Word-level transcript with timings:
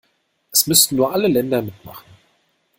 Es 0.51 0.65
müssten 0.65 0.95
nur 0.95 1.13
alle 1.13 1.27
Länder 1.27 1.61
mitmachen. 1.61 2.07